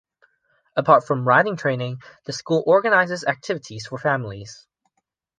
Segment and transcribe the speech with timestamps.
[0.75, 4.65] Apart from riding training, the school organises activities for families.